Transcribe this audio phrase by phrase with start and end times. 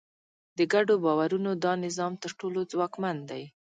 [0.57, 3.43] د ګډو باورونو دا نظام تر ټولو ځواکمن دی.